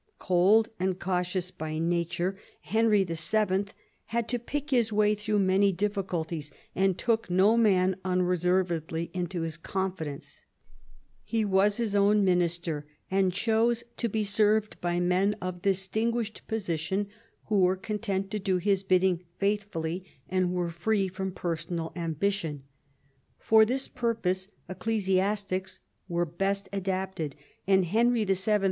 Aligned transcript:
Cold 0.17 0.69
and 0.79 0.99
cautious 0.99 1.51
by 1.51 1.77
nature, 1.77 2.35
Henry 2.61 3.03
VIL 3.03 3.65
had 4.05 4.27
to 4.29 4.39
pick 4.39 4.71
his 4.71 4.91
way 4.91 5.13
through 5.13 5.37
many 5.37 5.71
difficulties, 5.71 6.49
and 6.73 6.97
took 6.97 7.29
no 7.29 7.55
man* 7.55 7.95
un 8.03 8.23
reservedly 8.23 9.11
into 9.13 9.41
his 9.41 9.57
confidenca 9.59 10.43
He 11.23 11.45
was 11.45 11.77
his 11.77 11.95
own 11.95 12.25
minister, 12.25 12.87
and 13.11 13.31
chose 13.31 13.83
to 13.97 14.09
be 14.09 14.23
served 14.23 14.81
by 14.81 14.99
men 14.99 15.35
of 15.39 15.61
distinguished 15.61 16.47
position 16.47 17.05
who 17.45 17.59
were 17.59 17.75
content 17.77 18.31
to 18.31 18.39
do 18.39 18.57
his 18.57 18.81
bidding 18.81 19.23
faithfully, 19.37 20.03
and 20.27 20.51
were 20.51 20.71
free 20.71 21.07
from 21.09 21.31
personal 21.31 21.93
ambition. 21.95 22.63
For 23.37 23.65
this 23.65 23.87
purpose 23.87 24.47
ecclesi 24.67 25.17
astics 25.17 25.77
were 26.09 26.25
best 26.25 26.67
adapted, 26.73 27.35
and 27.67 27.85
Henry 27.85 28.23
VII. 28.25 28.57